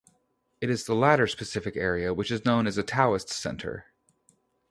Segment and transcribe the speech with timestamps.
[0.61, 3.85] It is the latter specific area which is known as a Taoist center.